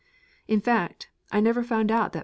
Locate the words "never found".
1.41-1.91